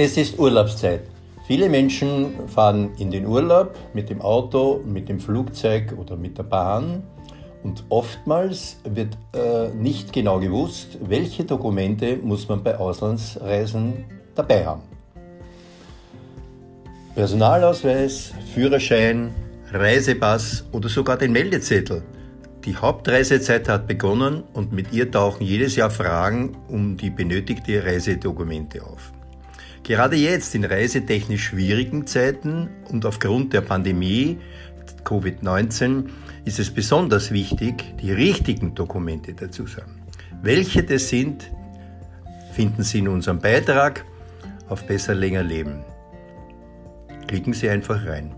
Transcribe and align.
Es 0.00 0.16
ist 0.16 0.38
Urlaubszeit. 0.38 1.00
Viele 1.48 1.68
Menschen 1.68 2.46
fahren 2.46 2.90
in 2.98 3.10
den 3.10 3.26
Urlaub 3.26 3.74
mit 3.94 4.08
dem 4.10 4.20
Auto, 4.22 4.80
mit 4.86 5.08
dem 5.08 5.18
Flugzeug 5.18 5.92
oder 5.98 6.14
mit 6.16 6.38
der 6.38 6.44
Bahn 6.44 7.02
und 7.64 7.82
oftmals 7.88 8.76
wird 8.84 9.18
äh, 9.34 9.70
nicht 9.74 10.12
genau 10.12 10.38
gewusst, 10.38 10.98
welche 11.00 11.42
Dokumente 11.42 12.16
muss 12.16 12.48
man 12.48 12.62
bei 12.62 12.78
Auslandsreisen 12.78 14.04
dabei 14.36 14.66
haben. 14.66 14.82
Personalausweis, 17.16 18.32
Führerschein, 18.54 19.34
Reisepass 19.72 20.64
oder 20.70 20.88
sogar 20.88 21.16
den 21.16 21.32
Meldezettel. 21.32 22.04
Die 22.64 22.76
Hauptreisezeit 22.76 23.68
hat 23.68 23.88
begonnen 23.88 24.44
und 24.52 24.72
mit 24.72 24.92
ihr 24.92 25.10
tauchen 25.10 25.44
jedes 25.44 25.74
Jahr 25.74 25.90
Fragen 25.90 26.56
um 26.68 26.96
die 26.96 27.10
benötigte 27.10 27.84
Reisedokumente 27.84 28.84
auf. 28.84 29.12
Gerade 29.88 30.16
jetzt 30.16 30.54
in 30.54 30.66
reisetechnisch 30.66 31.44
schwierigen 31.44 32.06
Zeiten 32.06 32.68
und 32.90 33.06
aufgrund 33.06 33.54
der 33.54 33.62
Pandemie 33.62 34.36
Covid-19 35.02 36.10
ist 36.44 36.58
es 36.58 36.70
besonders 36.70 37.30
wichtig, 37.30 37.96
die 37.96 38.12
richtigen 38.12 38.74
Dokumente 38.74 39.32
dazu 39.32 39.64
zu 39.64 39.80
haben. 39.80 40.02
Welche 40.42 40.82
das 40.82 41.08
sind, 41.08 41.50
finden 42.52 42.82
Sie 42.82 42.98
in 42.98 43.08
unserem 43.08 43.38
Beitrag 43.38 44.04
auf 44.68 44.86
Besser 44.86 45.14
Länger 45.14 45.42
Leben. 45.42 45.82
Klicken 47.26 47.54
Sie 47.54 47.70
einfach 47.70 48.04
rein. 48.04 48.34